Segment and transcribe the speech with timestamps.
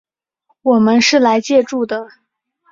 [0.63, 2.07] 我们是来借住的